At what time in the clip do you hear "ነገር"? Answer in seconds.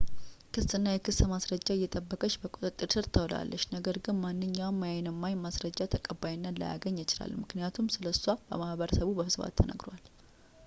3.75-3.97